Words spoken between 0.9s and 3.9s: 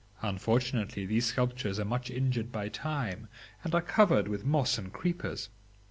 these sculptures are much injured by time, and are